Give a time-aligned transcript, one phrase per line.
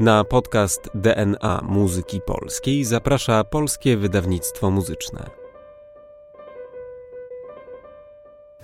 [0.00, 5.39] Na podcast DNA Muzyki Polskiej zaprasza Polskie Wydawnictwo Muzyczne.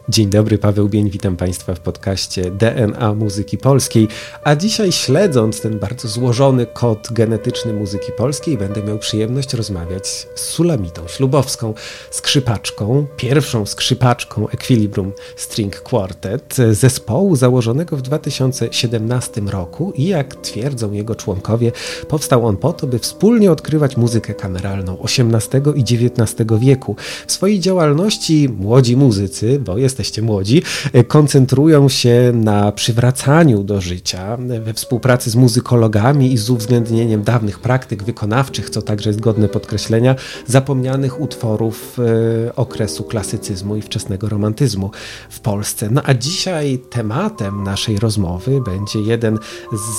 [0.08, 4.08] Dzień dobry, Paweł Bień, witam Państwa w podcaście DNA Muzyki Polskiej.
[4.44, 10.40] A dzisiaj, śledząc ten bardzo złożony kod genetyczny muzyki polskiej, będę miał przyjemność rozmawiać z
[10.40, 11.74] Sulamitą Ślubowską,
[12.11, 21.15] skrzypaczką, pierwszą skrzypaczką Equilibrium String Quartet, zespołu założonego w 2017 roku i jak twierdzą jego
[21.15, 21.73] członkowie,
[22.09, 26.97] powstał on po to, by wspólnie odkrywać muzykę kameralną XVIII i XIX wieku.
[27.27, 33.80] W swojej działalności młodzi muzycy, bo jest jesteście młodzi, e, koncentrują się na przywracaniu do
[33.80, 39.48] życia we współpracy z muzykologami i z uwzględnieniem dawnych praktyk wykonawczych, co także jest godne
[39.48, 40.14] podkreślenia,
[40.46, 41.98] zapomnianych utworów
[42.46, 44.91] e, okresu klasycyzmu i wczesnego romantyzmu
[45.30, 45.88] w Polsce.
[45.91, 49.38] No a dzisiaj tematem naszej rozmowy będzie jeden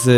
[0.04, 0.10] z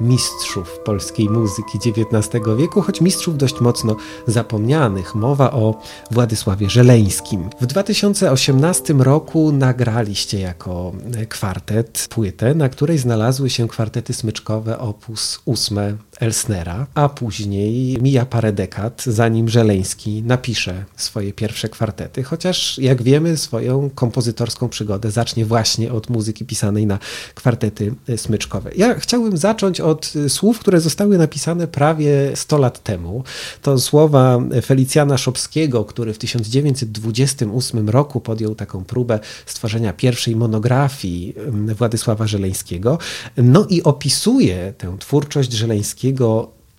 [0.00, 5.14] mistrzów polskiej muzyki XIX wieku, choć mistrzów dość mocno zapomnianych.
[5.14, 5.74] Mowa o
[6.10, 7.50] Władysławie Żeleńskim.
[7.60, 10.92] W 2018 roku roku nagraliście jako
[11.28, 18.52] kwartet płytę, na której znalazły się kwartety smyczkowe opus 8 Elsnera, a później mija parę
[18.52, 25.92] dekad, zanim Żeleński napisze swoje pierwsze kwartety, chociaż jak wiemy swoją kompozytorską przygodę zacznie właśnie
[25.92, 26.98] od muzyki pisanej na
[27.34, 28.70] kwartety smyczkowe.
[28.76, 33.24] Ja chciałbym zacząć od słów, które zostały napisane prawie 100 lat temu.
[33.62, 41.34] To słowa Felicjana Szopskiego, który w 1928 roku podjął taką próbę stworzenia pierwszej monografii
[41.78, 42.98] Władysława Żeleńskiego.
[43.36, 46.11] No i opisuje tę twórczość Żeleńskiego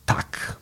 [0.06, 0.58] tak.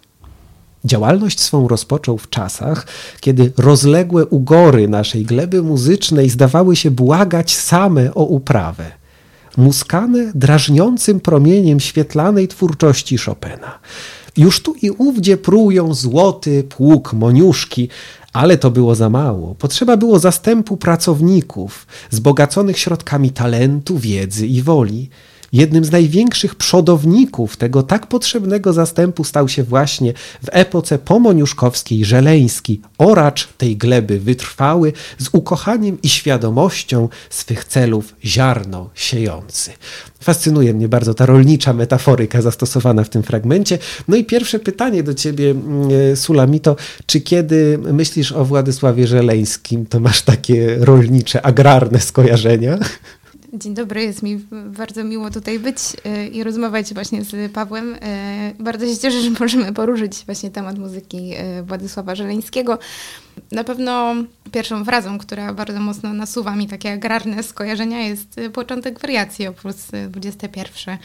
[0.86, 2.88] Działalność swą rozpoczął w czasach,
[3.20, 8.92] kiedy rozległe ugory naszej gleby muzycznej zdawały się błagać same o uprawę.
[9.58, 13.80] Muskane drażniącym promieniem świetlanej twórczości Chopina.
[14.38, 17.90] Już tu i ówdzie prują złoty pług moniuszki,
[18.34, 19.56] ale to było za mało.
[19.56, 25.10] Potrzeba było zastępu pracowników, zbogaconych środkami talentu, wiedzy i woli.
[25.54, 30.14] Jednym z największych przodowników tego tak potrzebnego zastępu stał się właśnie
[30.44, 38.90] w epoce pomoniuszkowskiej Żeleński, oracz tej gleby wytrwały, z ukochaniem i świadomością swych celów ziarno
[38.94, 39.72] siejący.
[40.22, 43.78] Fascynuje mnie bardzo ta rolnicza metaforyka zastosowana w tym fragmencie.
[44.08, 46.76] No i pierwsze pytanie do ciebie, mm, Sulamito,
[47.06, 52.78] czy kiedy myślisz o Władysławie Żeleńskim, to masz takie rolnicze, agrarne skojarzenia?
[53.54, 57.96] Dzień dobry, jest mi bardzo miło tutaj być e, i rozmawiać właśnie z Pawłem.
[58.02, 62.80] E, bardzo się cieszę, że możemy poruszyć właśnie temat muzyki e, Władysława Żeleńskiego.
[63.52, 64.16] Na pewno
[64.52, 69.76] pierwszą frazą, która bardzo mocno nasuwa mi takie agrarne skojarzenia jest początek wariacji opus
[70.10, 70.98] 21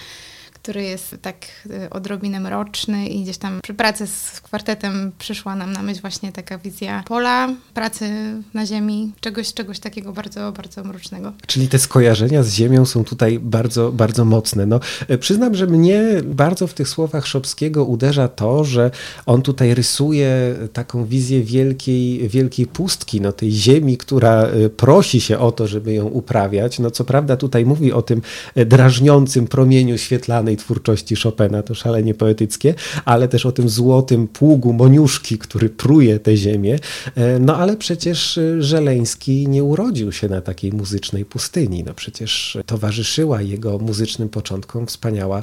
[0.66, 5.72] który jest tak y, odrobinę mroczny i gdzieś tam przy pracy z kwartetem przyszła nam
[5.72, 8.10] na myśl właśnie taka wizja pola, pracy
[8.54, 11.32] na ziemi, czegoś, czegoś takiego bardzo, bardzo mrocznego.
[11.46, 14.66] Czyli te skojarzenia z ziemią są tutaj bardzo, bardzo mocne.
[14.66, 18.90] No, e, przyznam, że mnie bardzo w tych słowach Szopskiego uderza to, że
[19.26, 25.38] on tutaj rysuje taką wizję wielkiej, wielkiej pustki, no, tej ziemi, która e, prosi się
[25.38, 26.78] o to, żeby ją uprawiać.
[26.78, 28.22] No co prawda tutaj mówi o tym
[28.54, 32.74] e, drażniącym promieniu świetlanej twórczości Chopina, to szalenie poetyckie,
[33.04, 36.78] ale też o tym złotym pługu Moniuszki, który pruje tę ziemię.
[37.14, 41.84] E, no ale przecież e, Żeleński nie urodził się na takiej muzycznej pustyni.
[41.84, 45.42] No przecież towarzyszyła jego muzycznym początkom wspaniała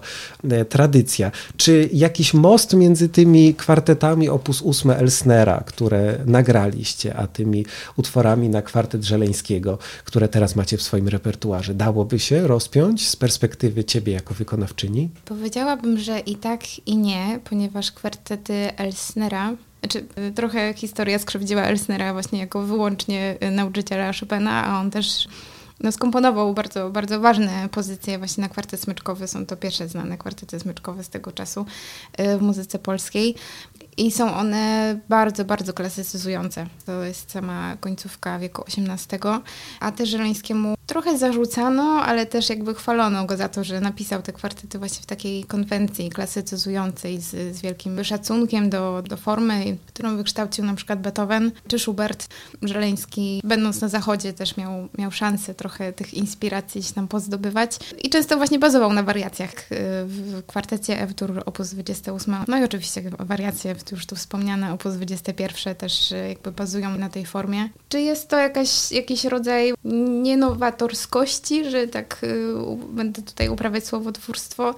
[0.50, 1.31] e, tradycja.
[1.57, 7.66] Czy jakiś most między tymi kwartetami opus 8 Elsnera, które nagraliście, a tymi
[7.97, 13.84] utworami na kwartet Żeleńskiego, które teraz macie w swoim repertuarze, dałoby się rozpiąć z perspektywy
[13.84, 15.03] ciebie jako wykonawczyni?
[15.25, 19.53] Powiedziałabym, że i tak i nie, ponieważ kwartety Elsnera
[19.84, 20.06] znaczy,
[20.36, 25.28] trochę historia skrzywdziła Elsnera właśnie jako wyłącznie nauczyciela Chopina, a on też
[25.80, 29.28] no, skomponował bardzo, bardzo ważne pozycje właśnie na kwartet smyczkowy.
[29.28, 31.66] Są to pierwsze znane kwartety smyczkowe z tego czasu
[32.20, 33.35] y, w muzyce polskiej.
[33.97, 36.67] I są one bardzo, bardzo klasycyzujące.
[36.85, 39.20] To jest sama końcówka wieku XVIII.
[39.79, 44.34] A też Żeleńskiemu trochę zarzucano, ale też jakby chwalono go za to, że napisał te
[44.34, 50.66] kwartety właśnie w takiej konwencji klasycyzującej z, z wielkim szacunkiem do, do formy, którą wykształcił
[50.66, 52.28] na przykład Beethoven czy Schubert.
[52.62, 57.79] Żeleński, będąc na zachodzie, też miał, miał szansę trochę tych inspiracji się tam pozdobywać.
[58.03, 59.76] I często właśnie bazował na wariacjach y,
[60.06, 61.64] w kwartecie F-dur op.
[61.64, 62.36] 28.
[62.47, 67.26] No i oczywiście wariacje już tu wspomniane opus 21 też y, jakby bazują na tej
[67.26, 67.70] formie.
[67.90, 69.74] Czy jest to jakaś, jakiś rodzaj
[70.24, 70.38] nie
[70.73, 72.53] nowatorskości, że tak y,
[72.93, 74.75] będę tutaj uprawiać słowotwórstwo.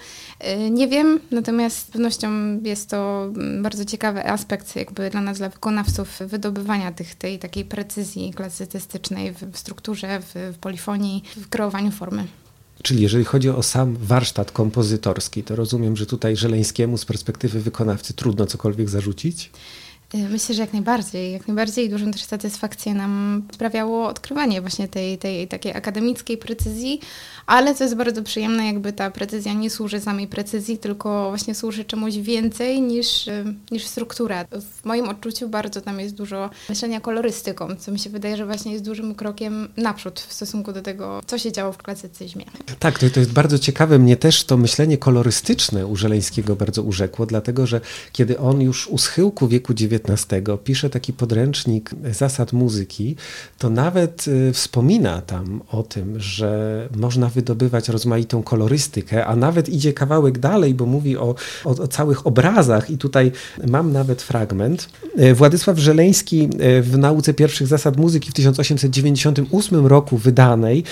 [0.66, 2.30] Y, nie wiem, natomiast z pewnością
[2.64, 7.66] jest to mm, bardzo ciekawy aspekt jakby dla nas, dla wykonawców, wydobywania tych, tej takiej
[7.66, 12.28] precyzji klasycystycznej w, w strukturze, w, w polifonii, w kreowaniu formy.
[12.84, 18.14] Czyli jeżeli chodzi o sam warsztat kompozytorski, to rozumiem, że tutaj Żeleńskiemu z perspektywy wykonawcy
[18.14, 19.52] trudno cokolwiek zarzucić?
[20.16, 21.32] Y, myślę, że jak najbardziej.
[21.32, 27.00] Jak najbardziej dużą też satysfakcję nam sprawiało odkrywanie właśnie tej, tej takiej akademickiej precyzji,
[27.46, 31.86] ale co jest bardzo przyjemne, jakby ta precyzja nie służy samej precyzji, tylko właśnie służy
[31.86, 34.46] czemuś więcej niż, y, niż struktura.
[34.52, 38.72] W moim odczuciu bardzo tam jest dużo myślenia kolorystyką, co mi się wydaje, że właśnie
[38.74, 42.46] jest dużym krokiem naprzód w stosunku do tego, co się działo w klasycyzmie.
[42.80, 44.00] Tak, to, to jest bardzo ciekawe.
[44.00, 47.82] Mnie też to myślenie kolorystyczne u Żeleńskiego bardzo urzekło, dlatego że
[48.12, 50.05] kiedy on już u schyłku wieku XIX
[50.64, 53.16] pisze taki podręcznik zasad muzyki,
[53.58, 59.94] to nawet y, wspomina tam o tym, że można wydobywać rozmaitą kolorystykę, a nawet idzie
[59.94, 61.36] kawałek dalej, bo mówi o,
[61.66, 63.32] o, o całych obrazach i tutaj
[63.68, 64.90] mam nawet fragment.
[65.20, 66.50] Y, Władysław Żeleński
[66.80, 70.84] y, w nauce pierwszych zasad muzyki w 1898 roku wydanej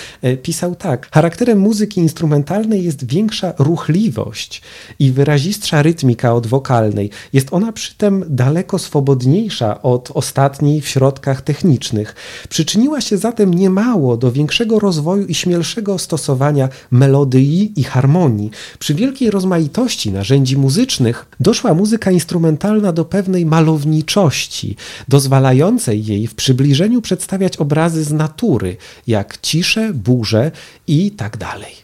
[0.43, 1.09] pisał tak.
[1.11, 4.61] Charakterem muzyki instrumentalnej jest większa ruchliwość
[4.99, 7.09] i wyrazistsza rytmika od wokalnej.
[7.33, 12.15] Jest ona przy tym daleko swobodniejsza od ostatniej w środkach technicznych.
[12.49, 18.51] Przyczyniła się zatem niemało do większego rozwoju i śmielszego stosowania melodii i harmonii.
[18.79, 24.75] Przy wielkiej rozmaitości narzędzi muzycznych doszła muzyka instrumentalna do pewnej malowniczości,
[25.07, 30.51] dozwalającej jej w przybliżeniu przedstawiać obrazy z natury, jak cisze, burze
[30.87, 31.82] i tak dalej.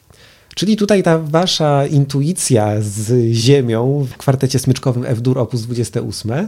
[0.60, 5.56] Czyli tutaj ta wasza intuicja z ziemią w kwartecie smyczkowym F-dur op.
[5.56, 6.48] 28 e,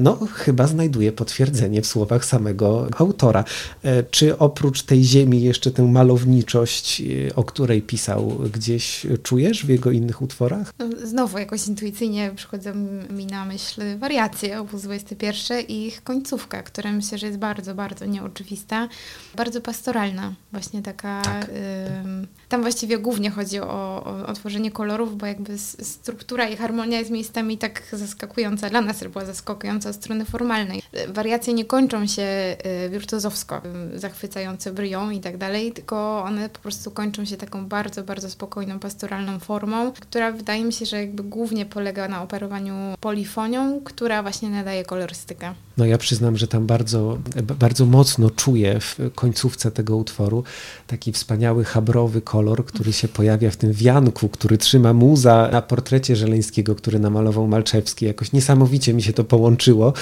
[0.00, 3.44] no chyba znajduje potwierdzenie w słowach samego autora.
[3.82, 9.68] E, czy oprócz tej ziemi jeszcze tę malowniczość, e, o której pisał, gdzieś czujesz w
[9.68, 10.72] jego innych utworach?
[10.78, 12.74] No, znowu jakoś intuicyjnie przychodzą
[13.10, 14.76] mi na myśl wariacje op.
[14.76, 18.88] 21 i ich końcówka, która myślę, że jest bardzo, bardzo nieoczywista,
[19.36, 21.22] bardzo pastoralna, właśnie taka...
[21.22, 21.48] Tak.
[21.48, 27.10] Y tam właściwie głównie chodzi o, o, tworzenie kolorów, bo jakby struktura i harmonia jest
[27.10, 28.70] miejscami tak zaskakująca.
[28.70, 30.82] Dla nas była zaskakująca od strony formalnej.
[31.08, 32.56] Wariacje nie kończą się
[32.86, 33.62] y, wirtuozowsko,
[33.94, 38.30] y, zachwycające bryją i tak dalej, tylko one po prostu kończą się taką bardzo, bardzo
[38.30, 44.22] spokojną, pastoralną formą, która wydaje mi się, że jakby głównie polega na operowaniu polifonią, która
[44.22, 45.54] właśnie nadaje kolorystykę.
[45.76, 47.18] No ja przyznam, że tam bardzo,
[47.58, 50.44] bardzo mocno czuję w końcówce tego utworu
[50.86, 56.16] taki wspaniały, habrowy kolor, który się pojawia w tym wianku, który trzyma muza na portrecie
[56.16, 58.06] Żeleńskiego, który namalował Malczewski.
[58.06, 59.92] Jakoś niesamowicie mi się to połączyło,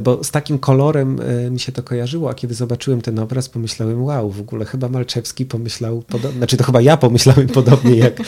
[0.00, 4.02] bo z takim kolorem e, mi się to kojarzyło, a kiedy zobaczyłem ten obraz, pomyślałem,
[4.02, 8.24] wow, w ogóle chyba Malczewski pomyślał podobnie, znaczy to chyba ja pomyślałem podobnie jak, e,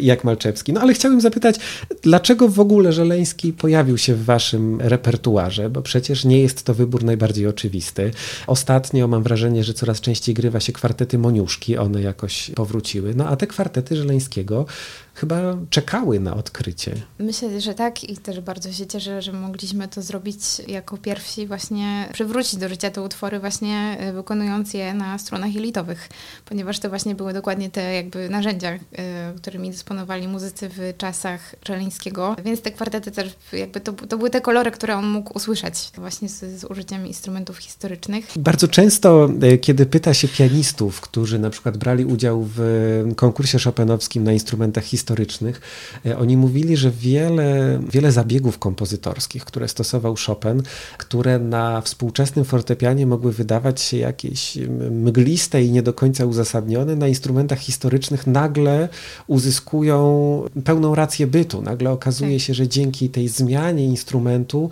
[0.00, 0.72] jak Malczewski.
[0.72, 1.56] No ale chciałem zapytać,
[2.02, 7.04] dlaczego w ogóle Żeleński pojawił się w waszym repertuarze, bo przecież nie jest to wybór
[7.04, 8.10] najbardziej oczywisty.
[8.46, 13.14] Ostatnio mam wrażenie, że coraz częściej grywa się kwartety Moniuszki, one jakoś powróciły.
[13.14, 14.66] No a te kwartety Żeleńskiego
[15.14, 16.94] chyba czekały na odkrycie.
[17.18, 20.38] Myślę, że tak i też bardzo się cieszę, że mogliśmy to zrobić
[20.68, 26.08] jako pierwsi, właśnie przywrócić do życia te utwory, właśnie e, wykonując je na stronach elitowych,
[26.44, 28.78] ponieważ to właśnie były dokładnie te jakby narzędzia, e,
[29.36, 34.40] którymi dysponowali muzycy w czasach Żeleńskiego, więc te kwartety też jakby to, to były te
[34.40, 38.26] kolory, które on mógł usłyszeć właśnie z, z użyciem instrumentów historycznych.
[38.36, 44.24] Bardzo często, e, kiedy pyta się pianistów, którzy na przykład brali udział w konkursie chopinowskim
[44.24, 45.60] na instrumentach historycznych, historycznych,
[46.06, 50.62] e, oni mówili, że wiele, wiele zabiegów kompozytorskich, które stosował Chopin,
[50.98, 54.58] które na współczesnym fortepianie mogły wydawać się jakieś
[54.90, 58.88] mgliste i nie do końca uzasadnione, na instrumentach historycznych nagle
[59.26, 59.98] uzyskują
[60.64, 61.62] pełną rację bytu.
[61.62, 62.46] Nagle okazuje tak.
[62.46, 64.70] się, że dzięki tej zmianie instrumentu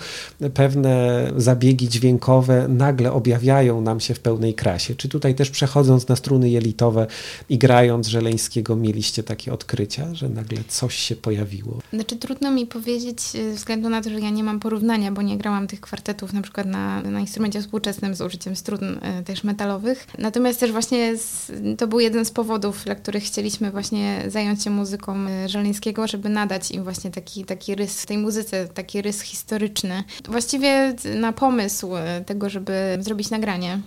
[0.54, 4.94] pewne zabiegi dźwiękowe nagle objawiają nam się w pełnej krasie.
[4.94, 7.06] Czy tutaj też przechodząc na struny jelitowe
[7.48, 11.78] i grając Żeleńskiego mieliście takie odkrycia, że nagle coś się pojawiło?
[11.92, 15.38] Znaczy trudno mi powiedzieć ze względu na to, że ja nie mam porównania, bo nie
[15.38, 20.06] grałam tych kwartetów na przykład na, na instrumencie współczesnym z użyciem strun e, też metalowych.
[20.18, 24.70] Natomiast też właśnie z, to był jeden z powodów, dla których chcieliśmy właśnie zająć się
[24.70, 29.20] muzyką e, Żeleńskiego, żeby nadać im właśnie taki, taki rys w tej muzyce, taki rys
[29.20, 30.04] historyczny.
[30.28, 31.90] Właściwie na pomysł
[32.26, 33.80] tego, żeby zrobić nagranie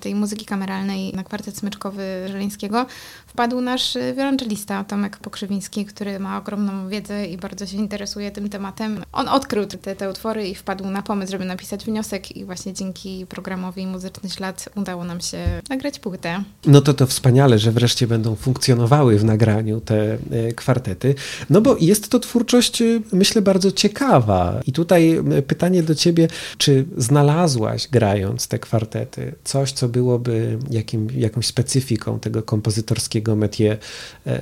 [0.00, 2.86] tej muzyki kameralnej na kwartet smyczkowy Żeleńskiego,
[3.26, 9.04] wpadł nasz wiolonczelista Tomek Pokrzywiński, który ma ogromną wiedzę i bardzo się interesuje tym tematem.
[9.12, 13.26] On odkrył te, te utwory i wpadł na pomysł, żeby napisać wniosek i właśnie dzięki
[13.26, 16.44] programowi Muzyczny Ślad udało nam się nagrać płytę.
[16.66, 21.14] No to to wspaniale, że wreszcie będą funkcjonowały w nagraniu te e, kwartety.
[21.50, 24.60] No bo jest to twórczość, e, myślę, bardzo ciekawa.
[24.66, 31.46] I tutaj pytanie do ciebie, czy znalazłaś grając te kwartety coś, co byłoby jakim, jakąś
[31.46, 33.78] specyfiką tego kompozytorskiego métier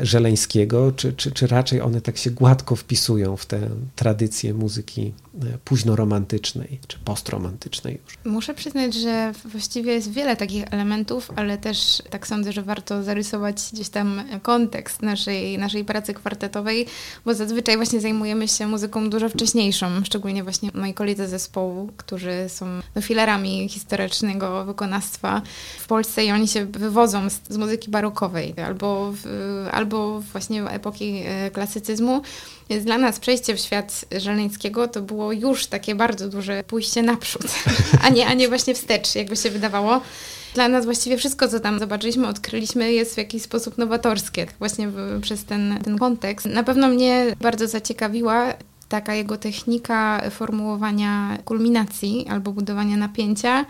[0.01, 5.13] żeleńskiego, czy, czy, czy raczej one tak się gładko wpisują w tę tradycję muzyki
[5.65, 8.33] późno-romantycznej, czy postromantycznej już?
[8.33, 13.57] Muszę przyznać, że właściwie jest wiele takich elementów, ale też tak sądzę, że warto zarysować
[13.73, 16.87] gdzieś tam kontekst naszej, naszej pracy kwartetowej,
[17.25, 22.67] bo zazwyczaj właśnie zajmujemy się muzyką dużo wcześniejszą, szczególnie właśnie moi koledzy zespołu, którzy są
[22.95, 25.43] no, filarami historycznego wykonawstwa
[25.79, 29.27] w Polsce i oni się wywodzą z, z muzyki barokowej albo, w,
[29.73, 32.23] albo właśnie epoki e, klasycyzmu.
[32.71, 37.47] Więc dla nas przejście w świat Żeleńskiego to było już takie bardzo duże pójście naprzód,
[38.05, 40.01] a nie, a nie właśnie wstecz, jakby się wydawało.
[40.55, 44.91] Dla nas właściwie wszystko, co tam zobaczyliśmy, odkryliśmy, jest w jakiś sposób nowatorskie, tak właśnie
[45.23, 46.47] przez ten, ten kontekst.
[46.47, 48.55] Na pewno mnie bardzo zaciekawiła
[48.89, 53.67] taka jego technika formułowania kulminacji albo budowania napięcia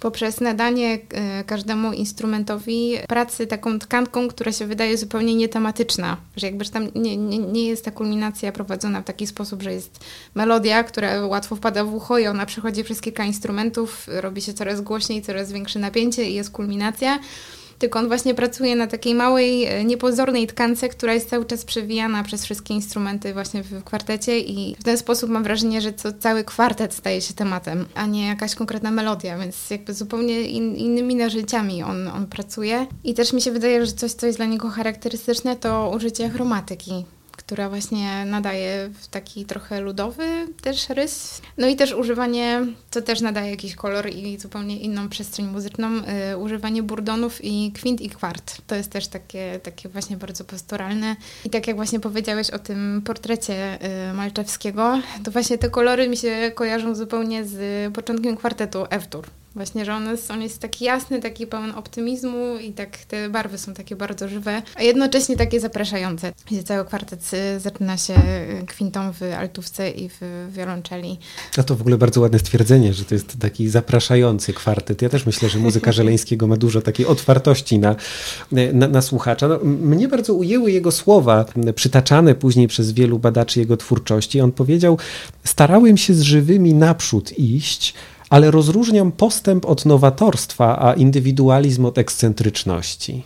[0.00, 6.64] poprzez nadanie e, każdemu instrumentowi pracy taką tkanką, która się wydaje zupełnie nietematyczna, że jakby
[6.64, 10.04] że tam nie, nie, nie jest ta kulminacja prowadzona w taki sposób, że jest
[10.34, 14.80] melodia, która łatwo wpada w ucho i ona przechodzi przez kilka instrumentów, robi się coraz
[14.80, 17.18] głośniej, coraz większe napięcie i jest kulminacja
[17.80, 22.24] tylko on właśnie pracuje na takiej małej, e, niepozornej tkance, która jest cały czas przewijana
[22.24, 26.44] przez wszystkie instrumenty właśnie w kwartecie i w ten sposób mam wrażenie, że to cały
[26.44, 31.82] kwartet staje się tematem, a nie jakaś konkretna melodia, więc jakby zupełnie in, innymi narzędziami
[31.82, 32.86] on, on pracuje.
[33.04, 37.04] I też mi się wydaje, że coś, co jest dla niego charakterystyczne, to użycie chromatyki
[37.50, 40.26] która właśnie nadaje taki trochę ludowy
[40.62, 41.42] też rys.
[41.58, 45.88] No i też używanie, co też nadaje jakiś kolor i zupełnie inną przestrzeń muzyczną,
[46.32, 48.56] y, używanie burdonów i kwint i kwart.
[48.66, 51.16] To jest też takie, takie właśnie bardzo pastoralne.
[51.44, 53.78] I tak jak właśnie powiedziałeś o tym portrecie
[54.10, 59.39] y, Malczewskiego, to właśnie te kolory mi się kojarzą zupełnie z początkiem kwartetu F-dur.
[59.54, 63.58] Właśnie, że on jest, on jest taki jasny, taki pełen optymizmu i tak te barwy
[63.58, 66.32] są takie bardzo żywe, a jednocześnie takie zapraszające.
[66.46, 68.14] Gdzie cały kwartet y, zaczyna się
[68.62, 71.18] y, kwintą w altówce i w wiolonczeli.
[71.58, 75.02] A to w ogóle bardzo ładne stwierdzenie, że to jest taki zapraszający kwartet.
[75.02, 77.96] Ja też myślę, że muzyka Żeleńskiego ma dużo takiej otwartości na,
[78.72, 79.48] na, na słuchacza.
[79.48, 84.40] No, mnie bardzo ujęły jego słowa, przytaczane później przez wielu badaczy jego twórczości.
[84.40, 84.98] On powiedział,
[85.44, 87.94] starałem się z żywymi naprzód iść,
[88.30, 93.22] ale rozróżniam postęp od nowatorstwa, a indywidualizm od ekscentryczności.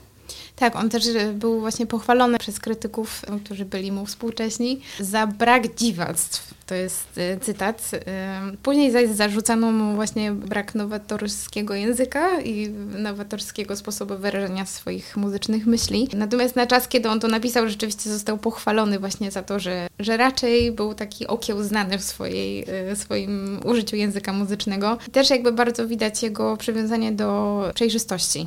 [0.56, 6.54] Tak, on też był właśnie pochwalony przez krytyków, którzy byli mu współcześni, za brak dziwactw.
[6.66, 7.90] To jest y, cytat.
[7.94, 12.68] Y, później zaś zarzucano mu właśnie brak nowatorskiego języka i
[12.98, 16.08] nowatorskiego sposobu wyrażania swoich muzycznych myśli.
[16.14, 20.16] Natomiast na czas, kiedy on to napisał, rzeczywiście został pochwalony właśnie za to, że, że
[20.16, 24.98] raczej był taki okiełznany w swojej, swoim użyciu języka muzycznego.
[25.12, 28.46] Też jakby bardzo widać jego przywiązanie do przejrzystości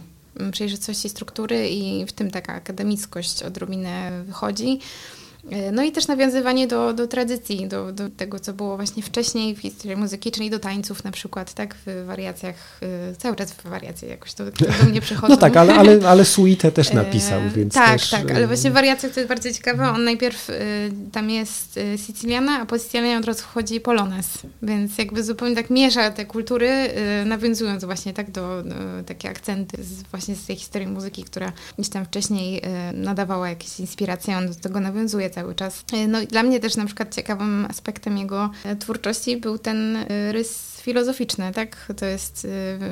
[0.51, 4.79] przejrzystości struktury i w tym taka akademickość odrobinę wychodzi.
[5.51, 9.55] E, no i też nawiązywanie do, do tradycji, do, do tego, co było właśnie wcześniej
[9.55, 13.63] w historii muzyki, czyli do tańców na przykład, tak, w wariacjach, e, cały czas w
[13.63, 15.27] wariacje jakoś to, to do mnie przychodzą.
[15.37, 18.09] No tak, ale, ale, ale suite też napisał, e, więc Tak, też...
[18.09, 20.51] tak, ale właśnie w wariacjach to jest bardzo ciekawe, on najpierw
[21.11, 24.27] tam jest Siciliana, a po Sicilianie od razu wchodzi Polones,
[24.61, 26.69] więc jakby zupełnie tak miesza te kultury,
[27.25, 28.75] nawiązując właśnie tak do, do
[29.05, 32.61] takie akcenty z, właśnie z tej historii muzyki, która gdzieś tam wcześniej
[32.93, 35.83] nadawała jakieś inspiracje, on do tego nawiązuje cały czas.
[35.93, 39.95] E, no i dla mnie też na przykład ciekawym aspektem jego e, twórczości był ten
[39.95, 41.93] e, rys filozoficzne, tak?
[41.97, 42.45] To jest,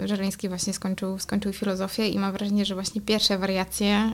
[0.03, 4.13] y, Żeleński właśnie skończył, skończył filozofię i mam wrażenie, że właśnie pierwsze wariacje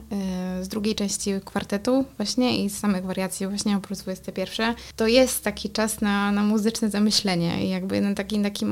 [0.60, 5.44] y, z drugiej części kwartetu właśnie i z samych wariacji właśnie oprócz 21, to jest
[5.44, 8.66] taki czas na, na muzyczne zamyślenie i jakby na taki, taki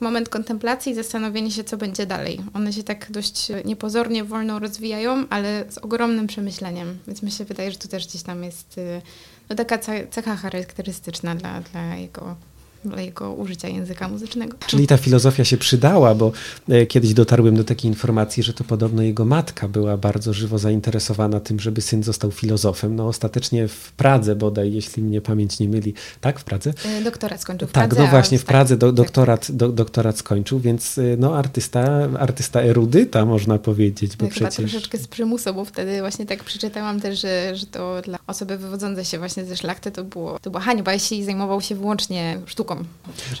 [0.00, 2.40] moment kontemplacji i zastanowienie się, co będzie dalej.
[2.54, 7.70] One się tak dość niepozornie, wolno rozwijają, ale z ogromnym przemyśleniem, więc mi się wydaje,
[7.70, 9.02] że to też gdzieś tam jest y,
[9.48, 9.78] no, taka
[10.10, 12.36] cecha charakterystyczna dla, dla jego
[12.84, 14.56] dla jego użycia języka muzycznego.
[14.66, 16.32] Czyli ta filozofia się przydała, bo
[16.68, 21.40] e, kiedyś dotarłem do takiej informacji, że to podobno jego matka była bardzo żywo zainteresowana
[21.40, 22.96] tym, żeby syn został filozofem.
[22.96, 25.94] No ostatecznie w Pradze bodaj, jeśli mnie pamięć nie myli.
[26.20, 26.72] Tak, w Pradze?
[26.84, 28.04] E, doktorat skończył w tak, Pradze.
[28.04, 32.62] no właśnie, w Pradze do, tak, doktorat, do, doktorat skończył, więc e, no artysta, artysta
[32.62, 34.56] erudyta można powiedzieć, bo no, przecież...
[34.56, 38.58] Chyba troszeczkę z przymusu, bo wtedy właśnie tak przeczytałam też, że, że to dla osoby
[38.58, 42.71] wywodzącej się właśnie ze szlachty to było, to była hańba, jeśli zajmował się wyłącznie sztuką.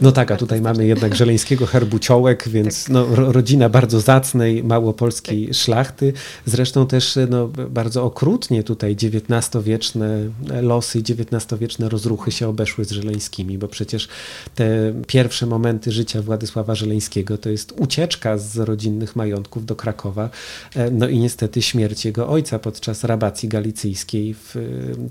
[0.00, 2.92] No tak, a tutaj mamy jednak żeleńskiego herbuciołek, więc tak.
[2.92, 5.56] no, rodzina bardzo zacnej małopolskiej tak.
[5.56, 6.12] szlachty.
[6.46, 10.18] Zresztą też no, bardzo okrutnie tutaj XIX-wieczne
[10.62, 14.08] losy, XIX-wieczne rozruchy się obeszły z żeleńskimi, bo przecież
[14.54, 20.30] te pierwsze momenty życia Władysława Żeleńskiego to jest ucieczka z rodzinnych majątków do Krakowa,
[20.74, 24.56] e, no i niestety śmierć jego ojca podczas rabacji galicyjskiej w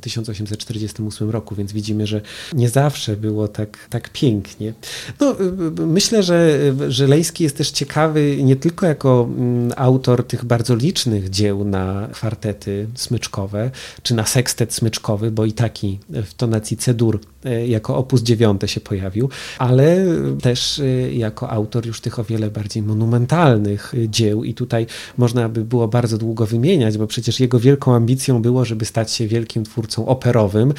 [0.01, 2.21] 1848 roku, więc widzimy, że
[2.53, 4.73] nie zawsze było tak, tak pięknie.
[5.19, 5.43] No, y,
[5.81, 11.29] y, myślę, że Żeleński jest też ciekawy nie tylko jako mm, autor tych bardzo licznych
[11.29, 13.71] dzieł na kwartety smyczkowe,
[14.03, 18.81] czy na sekstet smyczkowy, bo i taki w tonacji C-dur e, jako opus dziewiąte się
[18.81, 20.05] pojawił, ale
[20.41, 20.81] też
[21.13, 24.85] jako autor już tych o wiele bardziej monumentalnych dzieł i tutaj
[25.17, 29.27] można by było bardzo długo wymieniać, bo przecież jego wielką ambicją było, żeby stać się
[29.27, 30.73] wielkim twórcą operowym.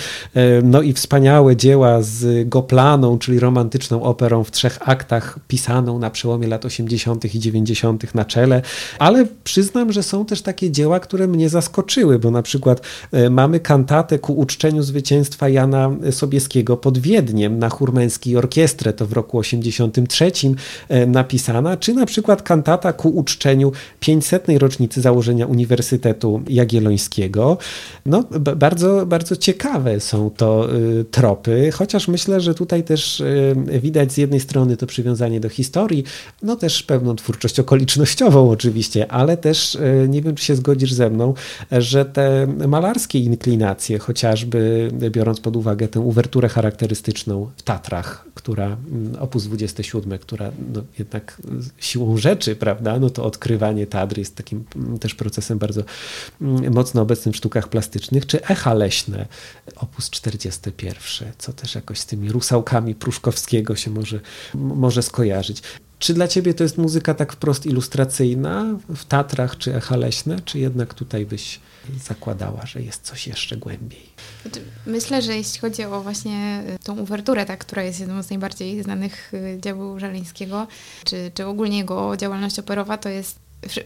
[0.63, 6.49] No i wspaniałe dzieła z Goplaną, czyli romantyczną operą w trzech aktach, pisaną na przełomie
[6.49, 7.35] lat 80.
[7.35, 8.15] i 90.
[8.15, 8.63] na czele,
[8.99, 12.81] ale przyznam, że są też takie dzieła, które mnie zaskoczyły, bo na przykład
[13.13, 19.07] e, mamy kantatę ku uczczeniu zwycięstwa Jana Sobieskiego pod Wiedniem na chór męskiej orkiestrę, to
[19.07, 20.33] w roku 83
[20.89, 24.47] e, napisana, czy na przykład kantata ku uczczeniu 500.
[24.59, 27.59] rocznicy założenia Uniwersytetu Jagiellońskiego.
[28.07, 28.25] No,
[28.57, 34.17] bardzo, bardzo ciekawe są to y, tropy, chociaż myślę, że tutaj też y, widać z
[34.17, 36.05] jednej strony to przywiązanie do historii,
[36.43, 41.11] no też pewną twórczość okolicznościową oczywiście, ale też y, nie wiem, czy się zgodzisz ze
[41.11, 41.35] mną,
[41.73, 49.17] że te malarskie inklinacje, chociażby biorąc pod uwagę tę uwerturę charakterystyczną w Tatrach, która mm,
[49.21, 51.43] opus 27, która no, jednak
[51.79, 55.83] siłą rzeczy, prawda, no to odkrywanie Tatry jest takim mm, też procesem bardzo
[56.41, 59.27] mm, mocno obecnym w sztukach plastycznych, czy echa leśne,
[59.77, 64.21] opus 41, co też jakoś z tymi rusałkami Pruszkowskiego się może,
[64.55, 65.63] może skojarzyć.
[65.99, 70.59] Czy dla ciebie to jest muzyka tak wprost ilustracyjna w Tatrach czy echa leśne, czy
[70.59, 71.61] jednak tutaj byś
[72.05, 74.07] zakładała, że jest coś jeszcze głębiej?
[74.43, 78.31] Znaczy, myślę, że jeśli chodzi o właśnie y, tą uwerturę, tak, która jest jedną z
[78.31, 80.67] najbardziej znanych y, dzieł Żeleńskiego,
[81.05, 83.39] czy, czy ogólnie jego działalność operowa, to jest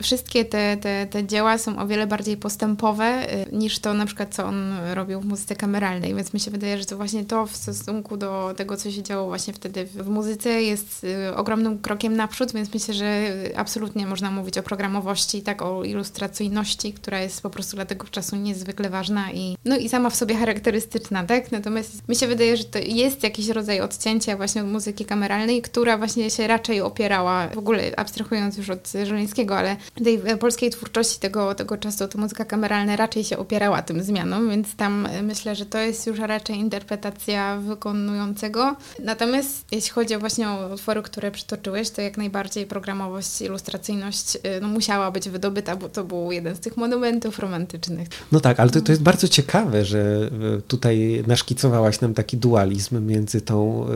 [0.03, 4.35] wszystkie te, te, te dzieła są o wiele bardziej postępowe y, niż to na przykład,
[4.35, 7.57] co on robił w muzyce kameralnej, więc mi się wydaje, że to właśnie to w
[7.57, 12.53] stosunku do tego, co się działo właśnie wtedy w muzyce jest y, ogromnym krokiem naprzód,
[12.53, 17.77] więc myślę, że absolutnie można mówić o programowości, tak o ilustracyjności, która jest po prostu
[17.77, 21.53] dla tego czasu niezwykle ważna i no i sama w sobie charakterystyczna, tak?
[21.53, 25.99] Natomiast mi się wydaje, że to jest jakiś rodzaj odcięcia właśnie od muzyki kameralnej, która
[25.99, 30.71] właśnie się raczej opierała, w ogóle abstrahując już od Żeleńskiego, ale ale tej e, polskiej
[30.71, 35.23] twórczości tego, tego czasu to muzyka kameralna raczej się opierała tym zmianom, więc tam e,
[35.23, 38.77] myślę, że to jest już raczej interpretacja wykonującego.
[39.05, 44.61] Natomiast jeśli chodzi o właśnie o utwory, które przytoczyłeś, to jak najbardziej programowość, ilustracyjność e,
[44.61, 48.09] no, musiała być wydobyta, bo to był jeden z tych monumentów romantycznych.
[48.33, 50.31] No tak, ale to, to jest bardzo ciekawe, że
[50.69, 53.87] tutaj naszkicowałaś nam taki dualizm między tą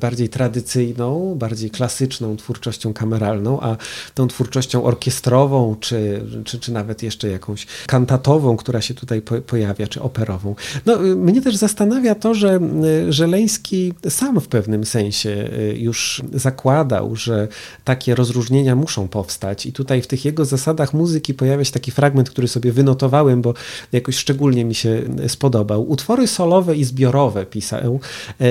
[0.00, 3.76] bardziej tradycyjną, bardziej klasyczną twórczością kameralną, a
[4.14, 9.34] tą twórczością orkiestralną orkiestrową, czy, czy, czy nawet jeszcze jakąś kantatową, która się tutaj po,
[9.40, 10.54] pojawia, czy operową.
[10.86, 12.60] No, y, mnie też zastanawia to, że
[13.08, 17.48] y, Żeleński sam w pewnym sensie y, już zakładał, że
[17.84, 22.30] takie rozróżnienia muszą powstać i tutaj w tych jego zasadach muzyki pojawia się taki fragment,
[22.30, 23.54] który sobie wynotowałem, bo
[23.92, 25.90] jakoś szczególnie mi się spodobał.
[25.90, 28.00] Utwory solowe i zbiorowe pisał,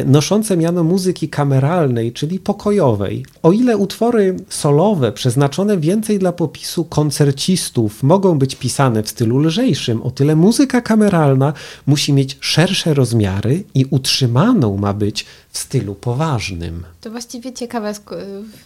[0.05, 3.25] noszące miano muzyki kameralnej, czyli pokojowej.
[3.43, 10.01] O ile utwory solowe przeznaczone więcej dla popisu koncercistów mogą być pisane w stylu lżejszym,
[10.01, 11.53] o tyle muzyka kameralna
[11.85, 16.83] musi mieć szersze rozmiary i utrzymaną ma być w stylu poważnym.
[17.01, 17.93] To właściwie ciekawe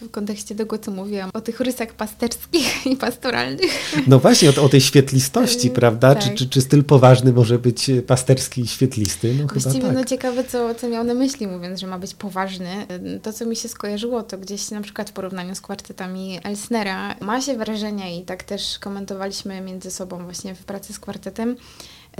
[0.00, 3.70] w kontekście tego, co mówiłam o tych rysach pasterskich i pastoralnych.
[4.06, 6.14] No właśnie, o, o tej świetlistości, prawda?
[6.14, 6.24] Tak.
[6.24, 9.34] Czy, czy, czy, styl poważny może być pasterski i świetlisty?
[9.34, 9.96] No właściwie chyba tak.
[9.96, 12.86] no ciekawe, co, co miał na myśli, mówiąc, że ma być poważny.
[13.22, 17.40] To, co mi się skojarzyło, to gdzieś na przykład w porównaniu z kwartetami Elsnera ma
[17.40, 21.56] się wrażenie i tak też komentowaliśmy między sobą właśnie w pracy z kwartetem,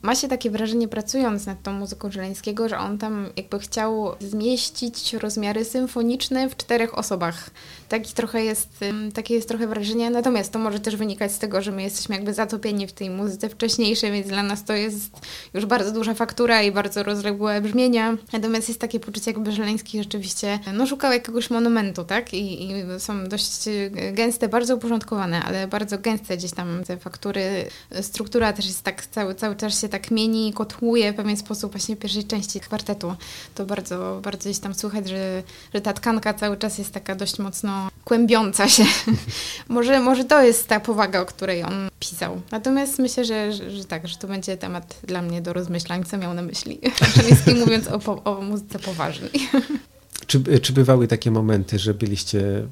[0.02, 5.14] ma się takie wrażenie pracując nad tą muzyką Żeleńskiego, że on tam jakby chciał zmieścić
[5.14, 7.50] rozmiary symfoniczne w czterech osobach.
[7.88, 11.72] Taki trochę jest, takie jest trochę wrażenie, natomiast to może też wynikać z tego, że
[11.72, 15.11] my jesteśmy jakby zatopieni w tej muzyce wcześniejszej, więc dla nas to jest
[15.55, 18.16] już bardzo duża faktura i bardzo rozległe brzmienia.
[18.33, 22.35] Natomiast jest takie poczucie, jakby Żeleński rzeczywiście no, szukał jakiegoś monumentu, tak?
[22.35, 23.64] I, I, są dość
[24.12, 27.64] gęste, bardzo uporządkowane, ale bardzo gęste gdzieś tam te faktury.
[28.03, 31.96] Struktura też jest tak, cały, cały czas się tak mieni, kotłuje w pewien sposób właśnie
[31.96, 33.14] w pierwszej części kwartetu.
[33.55, 35.42] To bardzo, bardzo gdzieś tam słychać, że,
[35.74, 38.84] że ta tkanka cały czas jest taka dość mocno kłębiąca się.
[39.68, 42.40] może, może to jest ta powaga, o której on pisał.
[42.50, 46.18] Natomiast myślę, że, że, że tak, że to będzie temat dla mnie do rozmyślań, co
[46.18, 46.80] miał na myśli.
[47.40, 49.30] Przede mówiąc o, o muzyce poważnej.
[50.28, 52.66] Czy, czy bywały takie momenty, że byliście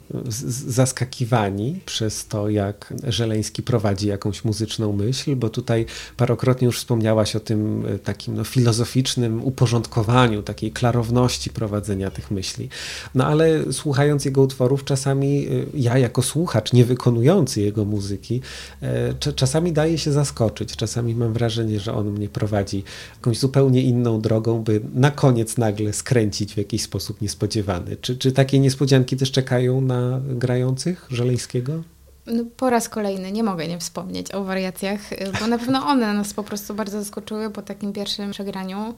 [0.68, 5.36] zaskakiwani przez to, jak Żeleński prowadzi jakąś muzyczną myśl?
[5.36, 12.10] Bo tutaj parokrotnie już wspomniałaś o tym e, takim no, filozoficznym uporządkowaniu, takiej klarowności prowadzenia
[12.10, 12.68] tych myśli.
[13.14, 18.40] No ale słuchając jego utworów, czasami e, ja jako słuchacz, nie wykonujący jego muzyki,
[18.82, 20.76] e, czasami daje się zaskoczyć.
[20.76, 25.92] Czasami mam wrażenie, że on mnie prowadzi jakąś zupełnie inną drogą, by na koniec nagle
[25.92, 27.96] skręcić w jakiś sposób niespodziewany niespodziewany.
[27.96, 31.82] Czy, czy takie niespodzianki też czekają na grających Żeleńskiego?
[32.26, 35.00] No, po raz kolejny nie mogę nie wspomnieć o wariacjach,
[35.40, 38.94] bo na pewno one nas po prostu bardzo zaskoczyły po takim pierwszym przegraniu.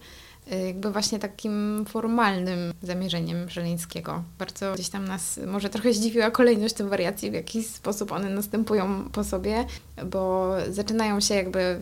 [0.52, 4.22] Y, jakby właśnie takim formalnym zamierzeniem Żeleńskiego.
[4.38, 9.04] Bardzo gdzieś tam nas może trochę zdziwiła kolejność tych wariacji, w jaki sposób one następują
[9.12, 9.64] po sobie,
[10.06, 11.80] bo zaczynają się jakby,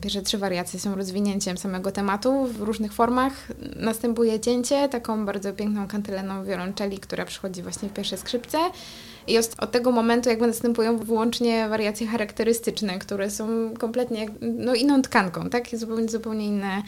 [0.00, 3.32] pierwsze trzy wariacje są rozwinięciem samego tematu w różnych formach.
[3.76, 8.58] Następuje cięcie, taką bardzo piękną kantyleną wiolonczeli, która przychodzi właśnie w pierwsze skrzypce.
[9.26, 15.50] I od tego momentu jakby następują wyłącznie wariacje charakterystyczne, które są kompletnie no, inną tkanką,
[15.50, 15.76] tak?
[15.76, 16.82] Zupełnie, zupełnie inne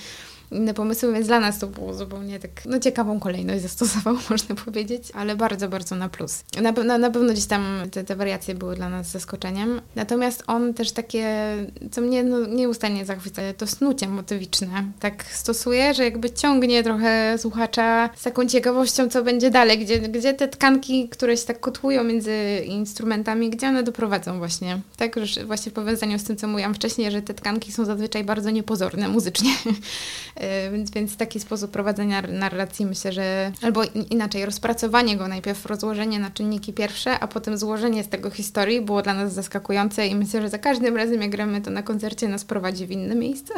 [0.50, 5.02] inne pomysły, więc dla nas to było zupełnie tak, no ciekawą kolejność zastosował, można powiedzieć,
[5.14, 6.44] ale bardzo, bardzo na plus.
[6.62, 9.80] Na, pewno, na pewno gdzieś tam te, te wariacje były dla nas zaskoczeniem.
[9.94, 11.54] Natomiast on też takie,
[11.90, 18.10] co mnie no, nieustannie zachwyca, to snucie motywiczne tak stosuje, że jakby ciągnie trochę słuchacza
[18.16, 22.62] z taką ciekawością, co będzie dalej, gdzie, gdzie te tkanki, które się tak kotłują między
[22.66, 24.80] instrumentami, gdzie one doprowadzą właśnie.
[24.96, 28.24] Tak, że właśnie w powiązaniu z tym, co mówiłam wcześniej, że te tkanki są zazwyczaj
[28.24, 29.50] bardzo niepozorne muzycznie
[30.72, 36.30] więc, więc taki sposób prowadzenia narracji myślę, że albo inaczej, rozpracowanie go najpierw, rozłożenie na
[36.30, 40.48] czynniki pierwsze, a potem złożenie z tego historii było dla nas zaskakujące i myślę, że
[40.48, 43.54] za każdym razem jak gramy to na koncercie nas prowadzi w inne miejsce.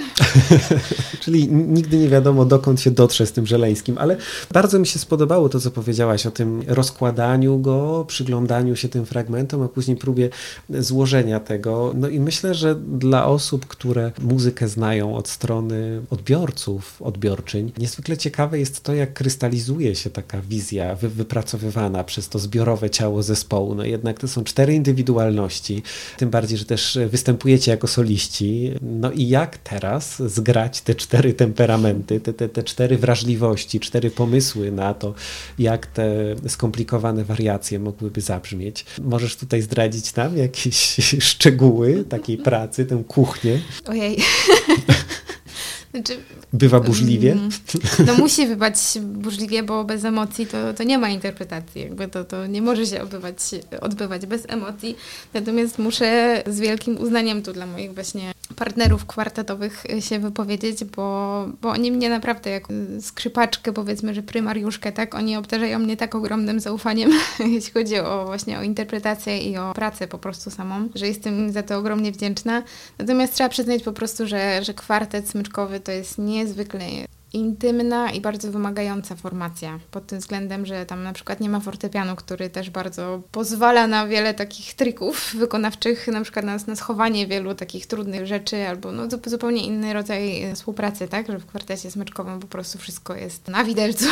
[1.22, 4.16] Czyli nigdy nie wiadomo dokąd się dotrze z tym Żeleńskim, ale
[4.52, 9.62] bardzo mi się spodobało to, co powiedziałaś o tym rozkładaniu go, przyglądaniu się tym fragmentom,
[9.62, 10.30] a później próbie
[10.70, 11.92] złożenia tego.
[11.96, 17.72] No i myślę, że dla osób, które muzykę znają od strony odbiorców, odbiorców, odbiorczyń.
[17.78, 23.22] Niezwykle ciekawe jest to, jak krystalizuje się taka wizja wy wypracowywana przez to zbiorowe ciało
[23.22, 23.74] zespołu.
[23.74, 25.82] No jednak to są cztery indywidualności,
[26.16, 28.72] tym bardziej, że też występujecie jako soliści.
[28.82, 34.72] No i jak teraz zgrać te cztery temperamenty, te, te, te cztery wrażliwości, cztery pomysły
[34.72, 35.14] na to,
[35.58, 38.84] jak te skomplikowane wariacje mogłyby zabrzmieć.
[39.02, 40.96] Możesz tutaj zdradzić nam jakieś
[41.30, 43.60] szczegóły takiej pracy, tę kuchnię?
[43.86, 44.18] Ojej.
[45.94, 46.16] Znaczy,
[46.52, 47.32] Bywa burzliwie?
[47.32, 47.48] Mm,
[48.06, 51.80] no musi bywać burzliwie, bo bez emocji to, to nie ma interpretacji.
[51.80, 53.36] Jakby to, to nie może się odbywać,
[53.80, 54.96] odbywać bez emocji.
[55.34, 61.70] Natomiast muszę z wielkim uznaniem tu dla moich właśnie partnerów kwartetowych się wypowiedzieć, bo, bo
[61.70, 62.68] oni mnie naprawdę jak
[63.00, 67.10] skrzypaczkę, powiedzmy, że prymariuszkę, tak, oni obdarzają mnie tak ogromnym zaufaniem,
[67.54, 71.52] jeśli chodzi o właśnie o interpretację i o pracę po prostu samą, że jestem im
[71.52, 72.62] za to ogromnie wdzięczna.
[72.98, 76.90] Natomiast trzeba przyznać po prostu, że, że kwartet smyczkowy to jest niezwykle
[77.32, 79.78] intymna i bardzo wymagająca formacja.
[79.90, 84.06] Pod tym względem, że tam na przykład nie ma fortepianu, który też bardzo pozwala na
[84.06, 89.02] wiele takich trików wykonawczych, na przykład na, na schowanie wielu takich trudnych rzeczy albo no,
[89.26, 93.64] zupełnie inny rodzaj e, współpracy, tak, że w kwartecie smyczkowym po prostu wszystko jest na
[93.64, 94.04] widelcu,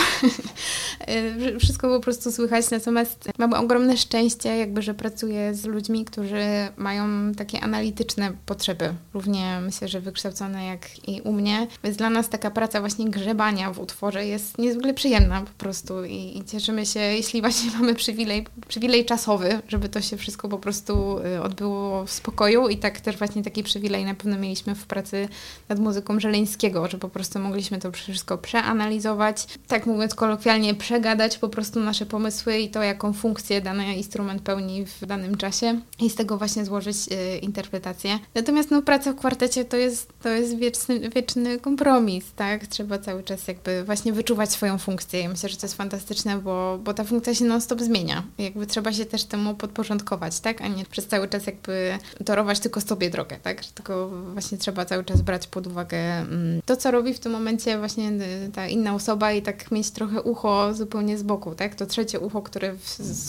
[1.00, 6.44] e, wszystko po prostu słychać, natomiast mam ogromne szczęście jakby, że pracuję z ludźmi, którzy
[6.76, 12.28] mają takie analityczne potrzeby, równie myślę, że wykształcone jak i u mnie, więc dla nas
[12.28, 17.00] taka praca właśnie grzebania w utworze jest niezwykle przyjemna po prostu i, i cieszymy się,
[17.00, 22.10] jeśli właśnie mamy przywilej, przywilej czasowy, żeby to się wszystko po prostu y, odbyło w
[22.10, 25.28] spokoju i tak też właśnie taki przywilej na pewno mieliśmy w pracy
[25.68, 31.48] nad muzyką Żeleńskiego, że po prostu mogliśmy to wszystko przeanalizować, tak mówiąc kolokwialnie, przegadać po
[31.48, 36.14] prostu nasze pomysły i to, jaką funkcję dany instrument pełni w danym czasie i z
[36.14, 38.18] tego właśnie złożyć y, interpretację.
[38.34, 42.66] Natomiast no, praca w kwartecie to jest, to jest wieczny, wieczny kompromis, tak?
[42.66, 45.20] Trzeba cały czas jakby właśnie wyczuwać swoją funkcję.
[45.20, 48.22] Ja myślę, że to jest fantastyczne, bo, bo ta funkcja się non-stop zmienia.
[48.38, 50.60] Jakby trzeba się też temu podporządkować, tak?
[50.60, 53.64] A nie przez cały czas jakby torować tylko sobie drogę, tak?
[53.64, 57.78] Tylko właśnie trzeba cały czas brać pod uwagę mm, to, co robi w tym momencie
[57.78, 61.74] właśnie y, ta inna osoba i tak mieć trochę ucho zupełnie z boku, tak?
[61.74, 62.74] To trzecie ucho, które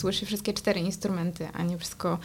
[0.00, 2.18] słyszy wszystkie cztery instrumenty, a nie wszystko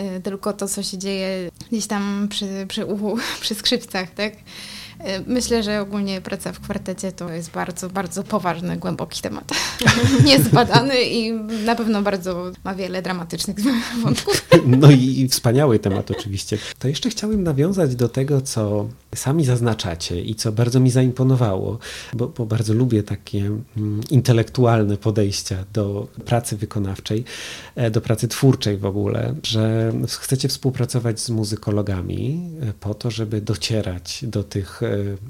[0.00, 4.32] y, tylko to, co się dzieje gdzieś tam przy, przy uchu, przy skrzypcach, tak?
[4.98, 9.44] E, myślę, że ogólnie praca w kwartecie to jest bardzo, bardzo poważny, głęboki temat.
[10.24, 11.32] Niezbadany i
[11.64, 13.56] na pewno bardzo ma wiele dramatycznych
[14.02, 14.48] wątków.
[14.66, 16.58] No i, i wspaniały temat oczywiście.
[16.78, 21.78] To jeszcze chciałbym nawiązać do tego, co sami zaznaczacie i co bardzo mi zaimponowało,
[22.14, 27.24] bo, bo bardzo lubię takie mm, intelektualne podejścia do pracy wykonawczej,
[27.74, 33.40] e, do pracy twórczej w ogóle, że chcecie współpracować z muzykologami e, po to, żeby
[33.40, 34.80] docierać do tych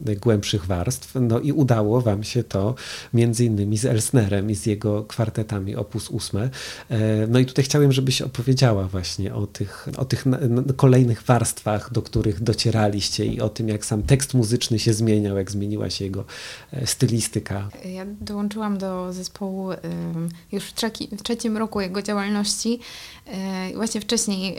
[0.07, 1.15] E, głębszych warstw.
[1.21, 2.75] No i udało wam się to
[3.15, 6.41] między innymi z Elsnerem i z jego kwartetami Opus 8.
[6.41, 6.51] E,
[7.27, 10.25] no i tutaj chciałem, żebyś opowiedziała właśnie o tych, o tych
[10.77, 15.51] kolejnych warstwach, do których docieraliście i o tym, jak sam tekst muzyczny się zmieniał, jak
[15.51, 16.25] zmieniła się jego
[16.73, 17.69] e, stylistyka.
[17.85, 19.71] Ja dołączyłam do zespołu
[20.53, 20.73] już w,
[21.19, 22.81] w trzecim roku jego działalności.
[23.75, 24.57] Właśnie wcześniej,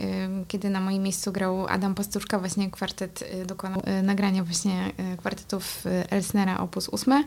[0.47, 6.11] kiedy na moim miejscu grał Adam Pastuszka, właśnie kwartet dokonał nagrania właśnie E, kwartetów e,
[6.11, 6.77] Elsnera op.
[6.91, 7.23] 8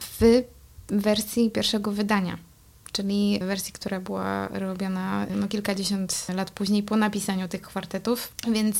[0.00, 0.42] w
[0.88, 2.38] wersji pierwszego wydania
[2.96, 8.76] czyli wersji, która była robiona no, kilkadziesiąt lat później po napisaniu tych kwartetów, więc,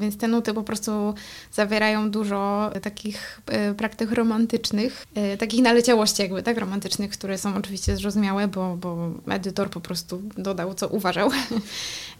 [0.00, 1.14] więc te nuty po prostu
[1.52, 7.96] zawierają dużo takich e, praktyk romantycznych, e, takich naleciałości jakby, tak, romantycznych, które są oczywiście
[7.96, 11.30] zrozumiałe, bo, bo edytor po prostu dodał, co uważał.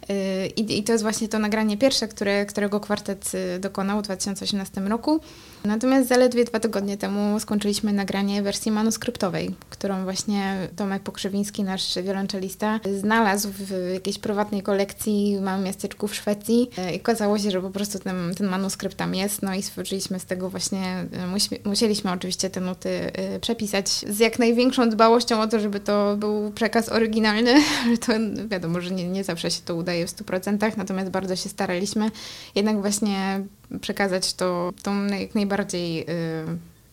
[0.09, 4.81] E, I, I to jest właśnie to nagranie pierwsze, które, którego kwartet dokonał w 2018
[4.81, 5.21] roku.
[5.65, 12.79] Natomiast zaledwie dwa tygodnie temu skończyliśmy nagranie wersji manuskryptowej, którą właśnie Tomek Pokrzywiński nasz wiolonczelista,
[12.99, 16.69] znalazł w jakiejś prywatnej kolekcji w małym miasteczku w Szwecji.
[16.77, 20.19] E, i okazało się, że po prostu ten, ten manuskrypt tam jest, no i stworzyliśmy
[20.19, 25.47] z tego właśnie, e, musieliśmy oczywiście te nuty e, przepisać z jak największą dbałością o
[25.47, 27.53] to, żeby to był przekaz oryginalny,
[27.85, 28.13] ale to
[28.47, 32.11] wiadomo, że nie, nie zawsze się to udaje w 100%, natomiast bardzo się staraliśmy.
[32.55, 33.43] Jednak właśnie
[33.81, 36.05] przekazać to tą jak najbardziej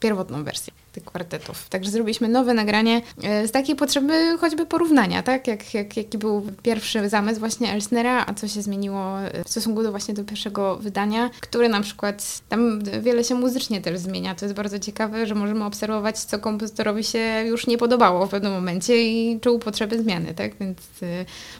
[0.00, 1.68] pierwotną wersję tych kwartetów.
[1.68, 5.46] Także zrobiliśmy nowe nagranie e, z takiej potrzeby choćby porównania, tak?
[5.46, 9.82] Jak, jak, jaki był pierwszy zamysł właśnie Elsnera, a co się zmieniło e, w stosunku
[9.82, 14.34] do właśnie do pierwszego wydania, które na przykład tam wiele się muzycznie też zmienia.
[14.34, 18.52] To jest bardzo ciekawe, że możemy obserwować, co kompozytorowi się już nie podobało w pewnym
[18.52, 20.56] momencie i czuł potrzeby zmiany, tak?
[20.60, 20.78] Więc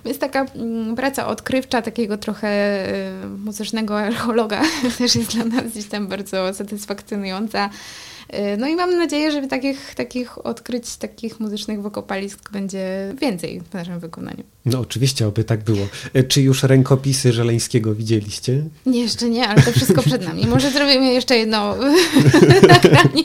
[0.04, 4.62] jest taka mm, praca odkrywcza, takiego trochę e, muzycznego archeologa
[4.98, 7.70] też jest dla nas gdzieś tam bardzo satysfakcjonująca.
[8.34, 13.74] Y, no i mam nadzieję, że takich, takich odkryć, takich muzycznych wokopalisk będzie więcej w
[13.74, 14.44] naszym wykonaniu.
[14.66, 15.86] No oczywiście, oby tak było.
[16.16, 18.62] Y, czy już rękopisy Żeleńskiego widzieliście?
[18.86, 20.46] Nie, jeszcze nie, ale to wszystko przed nami.
[20.46, 21.74] Może zrobimy jeszcze jedno
[22.68, 23.24] nagranie.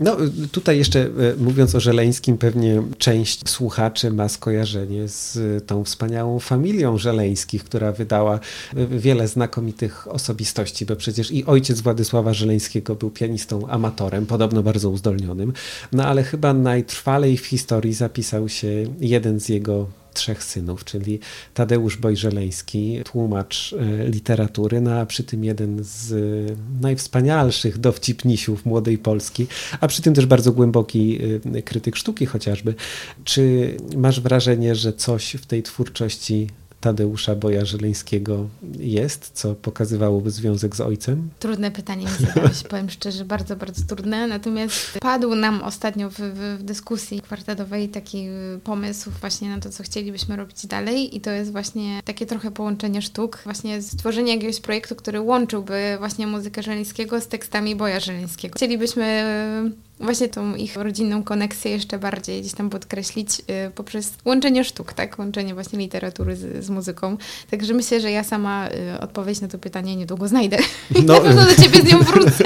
[0.00, 0.16] No
[0.52, 1.08] tutaj jeszcze e,
[1.38, 8.34] mówiąc o Żeleńskim, pewnie część słuchaczy ma skojarzenie z tą wspaniałą familią Żeleńskich, która wydała
[8.76, 14.90] e, wiele znakomitych osobistości, bo przecież i ojciec Władysława Żeleńskiego był pianistą amatorem, podobno bardzo
[14.90, 15.52] uzdolnionym,
[15.92, 18.68] no ale chyba najtrwalej w historii zapisał się
[19.00, 21.18] jeden z jego trzech synów, czyli
[21.54, 26.14] Tadeusz Bojżeleński, tłumacz e, literatury, no a przy tym jeden z
[26.80, 29.46] najwspanialszych dowcipnisiów młodej Polski,
[29.80, 31.18] a przy tym też bardzo głęboki
[31.54, 32.74] e, krytyk sztuki chociażby.
[33.24, 36.48] Czy masz wrażenie, że coś w tej twórczości
[36.80, 41.30] Tadeusza Boja Żeleńskiego jest, co pokazywałoby związek z ojcem?
[41.38, 44.26] Trudne pytanie mi zadałeś, powiem szczerze, bardzo, bardzo trudne.
[44.26, 48.26] Natomiast padł nam ostatnio w, w, w, dyskusji kwartetowej taki
[48.64, 53.02] pomysł właśnie na to, co chcielibyśmy robić dalej i to jest właśnie takie trochę połączenie
[53.02, 58.54] sztuk, właśnie stworzenie jakiegoś projektu, który łączyłby właśnie muzykę Żeleńskiego z tekstami Boja Żeleńskiego.
[58.56, 59.24] Chcielibyśmy
[60.00, 65.18] właśnie tą ich rodzinną koneksję jeszcze bardziej gdzieś tam podkreślić y, poprzez łączenie sztuk, tak?
[65.18, 67.16] Łączenie właśnie literatury z, z muzyką.
[67.50, 70.56] Także myślę, że ja sama y, odpowiedź na to pytanie niedługo znajdę.
[71.06, 72.44] No, na pewno do ciebie z nią wrócę.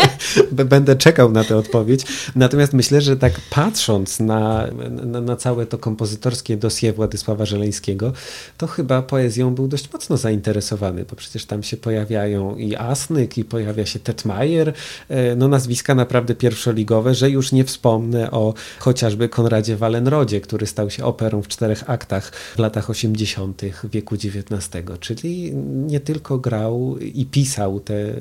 [0.65, 2.07] będę czekał na tę odpowiedź.
[2.37, 8.13] Natomiast myślę, że tak patrząc na, na, na całe to kompozytorskie dosie Władysława Żeleńskiego,
[8.59, 13.45] to chyba poezją był dość mocno zainteresowany, bo przecież tam się pojawiają i Asnyk, i
[13.45, 14.73] pojawia się Tetmajer,
[15.09, 20.91] e, no nazwiska naprawdę pierwszoligowe, że już nie wspomnę o chociażby Konradzie Wallenrodzie, który stał
[20.91, 23.63] się operą w czterech aktach w latach 80.
[23.85, 25.55] wieku XIX, czyli
[25.87, 28.15] nie tylko grał i pisał te e,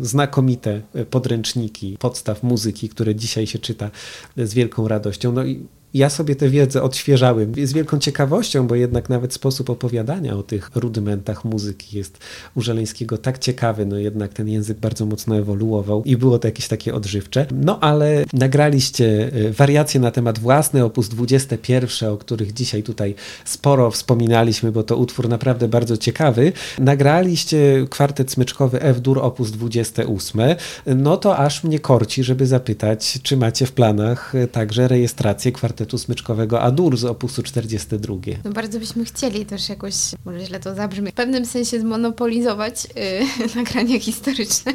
[0.00, 3.90] znakomite podręczniki podstaw muzyki, które dzisiaj się czyta
[4.36, 5.32] z wielką radością.
[5.32, 10.36] No i ja sobie tę wiedzę odświeżałem z wielką ciekawością, bo jednak nawet sposób opowiadania
[10.36, 12.18] o tych rudymentach muzyki jest
[12.54, 16.68] u Żeleńskiego tak ciekawy, no jednak ten język bardzo mocno ewoluował i było to jakieś
[16.68, 17.46] takie odżywcze.
[17.50, 23.90] No ale nagraliście e, wariacje na temat własny, opus 21, o których dzisiaj tutaj sporo
[23.90, 26.52] wspominaliśmy, bo to utwór naprawdę bardzo ciekawy.
[26.78, 30.40] Nagraliście kwartet smyczkowy F-dur opus 28.
[30.86, 35.98] No to aż mnie korci, żeby zapytać, czy macie w planach także rejestrację kwartetu kwartetu
[35.98, 38.14] smyczkowego Adur z opusu 42.
[38.44, 43.46] No bardzo byśmy chcieli też jakoś, może źle to zabrzmi, w pewnym sensie zmonopolizować yy,
[43.56, 44.72] nagrania historyczne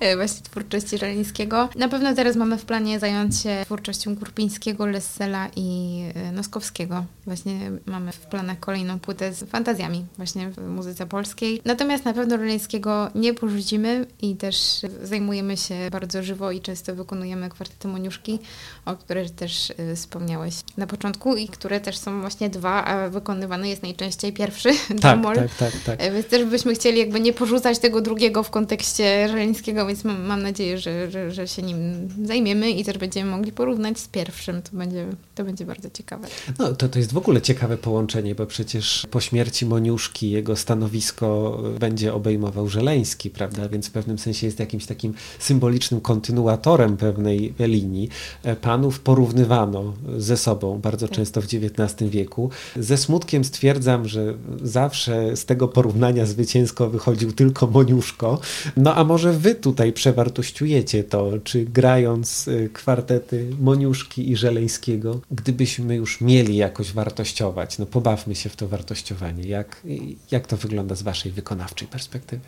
[0.00, 1.68] yy, właśnie twórczości Żeleńskiego.
[1.76, 7.04] Na pewno teraz mamy w planie zająć się twórczością Kurpińskiego, Lessela i yy, Noskowskiego.
[7.26, 11.60] Właśnie mamy w planach kolejną płytę z fantazjami właśnie w muzyce polskiej.
[11.64, 17.48] Natomiast na pewno Żeleńskiego nie porzucimy i też zajmujemy się bardzo żywo i często wykonujemy
[17.48, 18.38] kwartety Moniuszki,
[18.84, 23.68] o których też yy, wspomniałeś na początku i które też są właśnie dwa, a wykonywany
[23.68, 24.68] jest najczęściej pierwszy
[25.00, 26.02] tak, tak, tak, tak.
[26.02, 30.22] E, więc też byśmy chcieli jakby nie porzucać tego drugiego w kontekście żeleńskiego, więc mam,
[30.22, 34.62] mam nadzieję, że, że, że, się nim zajmiemy i też będziemy mogli porównać z pierwszym.
[34.62, 36.28] To będzie, to będzie bardzo ciekawe.
[36.58, 41.58] No to, to jest w ogóle ciekawe połączenie, bo przecież po śmierci Moniuszki jego stanowisko
[41.80, 43.68] będzie obejmował Żeleński, prawda?
[43.68, 48.08] Więc w pewnym sensie jest jakimś takim symbolicznym kontynuatorem pewnej linii.
[48.42, 51.16] E, panów porównywano ze sobą bardzo tak.
[51.16, 52.50] często w XIX wieku.
[52.76, 58.38] Ze smutkiem stwierdzam, że zawsze z tego porównania zwycięsko wychodził tylko Moniuszko.
[58.76, 65.96] No a może wy tutaj przewartościujecie to, czy grając y, kwartety Moniuszki i Żeleńskiego, gdybyśmy
[65.96, 69.44] już mieli jakoś wartościować, no pobawmy się w to wartościowanie.
[69.48, 69.82] Jak,
[70.30, 72.42] jak to wygląda z waszej wykonawczej perspektywy?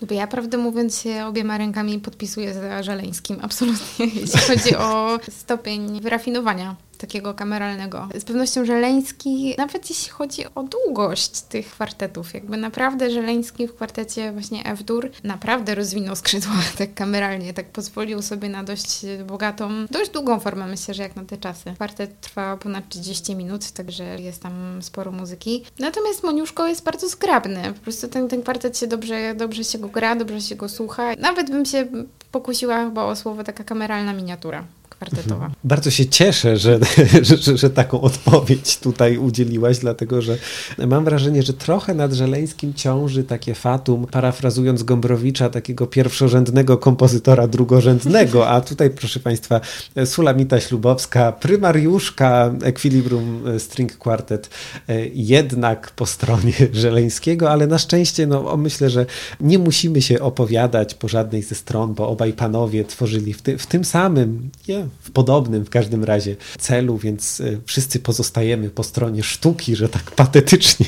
[0.00, 5.18] No bo ja prawdę mówiąc się obiema rękami podpisuję za Żeleńskim, absolutnie, jeśli chodzi o
[5.30, 8.08] stopień wyrafinowania takiego kameralnego.
[8.18, 14.32] Z pewnością Żeleński, nawet jeśli chodzi o długość tych kwartetów, jakby naprawdę Żeleński w kwartecie
[14.32, 20.40] właśnie F-dur naprawdę rozwinął skrzydła tak kameralnie, tak pozwolił sobie na dość bogatą, dość długą
[20.40, 21.72] formę, myślę, że jak na te czasy.
[21.74, 25.64] Kwartet trwa ponad 30 minut, także jest tam sporo muzyki.
[25.78, 29.88] Natomiast Moniuszko jest bardzo zgrabny, po prostu ten, ten kwartet się dobrze, dobrze się go
[29.88, 31.14] gra, dobrze się go słucha.
[31.18, 31.86] Nawet bym się
[32.32, 34.64] pokusiła chyba o słowo taka kameralna miniatura
[35.00, 35.34] kwartetowa.
[35.34, 35.52] Mhm.
[35.64, 36.78] Bardzo się cieszę, że,
[37.22, 40.38] że, że, taką odpowiedź tutaj udzieliłaś, dlatego że
[40.86, 48.48] mam wrażenie, że trochę nad Żeleńskim ciąży takie fatum, parafrazując Gombrowicza, takiego pierwszorzędnego kompozytora drugorzędnego,
[48.48, 49.60] a tutaj proszę Państwa
[50.04, 54.50] Sulamita Ślubowska, prymariuszka Equilibrium String Quartet
[54.88, 59.06] e, jednak po stronie Żeleńskiego, ale na szczęście no, myślę, że
[59.40, 63.66] nie musimy się opowiadać po żadnej ze stron, bo obaj panowie tworzyli w, ty, w
[63.66, 69.22] tym samym, yeah, w podobnym w każdym razie celu, więc e, wszyscy pozostajemy po stronie
[69.22, 70.86] sztuki, że tak patetycznie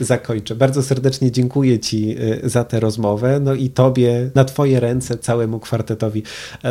[0.00, 0.54] zakończę.
[0.54, 3.40] Bardzo serdecznie dziękuję Ci e, za tę rozmowę.
[3.40, 6.22] No i Tobie, na Twoje ręce, całemu kwartetowi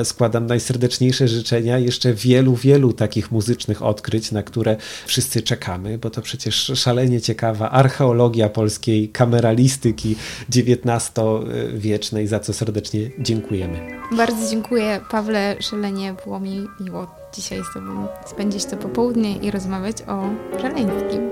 [0.04, 1.80] składam najserdeczniejsze życzenia.
[1.80, 7.72] Jeszcze wielu, wielu takich muzycznych odkryć, na które wszyscy czekamy, bo to przecież szalenie ciekawa
[7.72, 10.16] archeologia polskiej kameralistyki
[10.56, 13.80] XIX-wiecznej, za co serdecznie dziękujemy.
[14.18, 16.16] Bardzo dziękuję, Pawle Szelenie.
[16.24, 20.30] Było mi miło dzisiaj z Tobą spędzić to popołudnie i rozmawiać o
[20.62, 21.32] Żeleńskim.